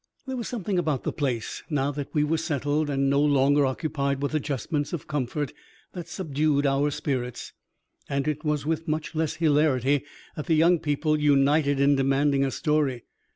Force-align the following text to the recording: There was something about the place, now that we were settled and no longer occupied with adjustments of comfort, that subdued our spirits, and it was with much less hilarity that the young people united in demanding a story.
There 0.25 0.35
was 0.35 0.47
something 0.47 0.79
about 0.79 1.03
the 1.03 1.13
place, 1.13 1.61
now 1.69 1.91
that 1.91 2.11
we 2.11 2.23
were 2.23 2.39
settled 2.39 2.89
and 2.89 3.07
no 3.07 3.21
longer 3.21 3.67
occupied 3.67 4.19
with 4.23 4.33
adjustments 4.33 4.93
of 4.93 5.05
comfort, 5.05 5.53
that 5.93 6.07
subdued 6.07 6.65
our 6.65 6.89
spirits, 6.89 7.53
and 8.09 8.27
it 8.27 8.43
was 8.43 8.65
with 8.65 8.87
much 8.87 9.13
less 9.13 9.35
hilarity 9.35 10.03
that 10.35 10.47
the 10.47 10.55
young 10.55 10.79
people 10.79 11.19
united 11.19 11.79
in 11.79 11.95
demanding 11.95 12.43
a 12.43 12.49
story. 12.49 13.03